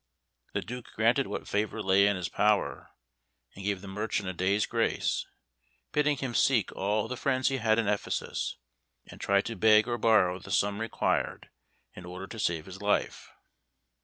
[0.53, 2.89] The Duke granted what favour lay in his power,
[3.53, 5.27] and gave the merchant a day's grace,
[5.91, 8.57] bidding him seek all the friends he had in Ephesus,
[9.05, 11.51] and try to beg or borrow the sum required
[11.93, 13.29] in order to save his life.